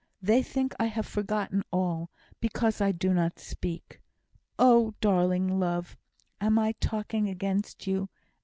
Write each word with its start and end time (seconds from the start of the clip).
They 0.19 0.41
think 0.41 0.73
I 0.79 0.85
have 0.87 1.05
forgotten 1.05 1.61
all, 1.71 2.09
because 2.39 2.81
I 2.81 2.91
do 2.91 3.13
not 3.13 3.37
speak. 3.37 4.01
Oh, 4.57 4.95
darling 4.99 5.59
love! 5.59 5.95
am 6.39 6.57
I 6.57 6.71
talking 6.79 7.29
against 7.29 7.85
you?" 7.85 8.09